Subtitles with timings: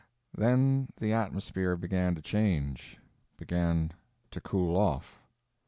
[0.35, 2.97] Then the atmosphere began to change;
[3.37, 3.91] began
[4.31, 5.19] to cool off.